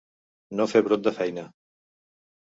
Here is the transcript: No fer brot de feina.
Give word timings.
No 0.59 0.65
fer 0.71 0.79
brot 0.87 1.03
de 1.07 1.13
feina. 1.17 1.43